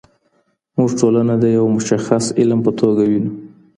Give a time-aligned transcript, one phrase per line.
[0.77, 3.31] موږ ټولنه د یو مشخص علم په توګه وینو.